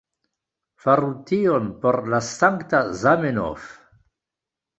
Faru 0.85 1.09
tion 1.31 1.67
por 1.83 1.99
la 2.15 2.23
sankta 2.29 2.81
Zamenhof 3.03 3.71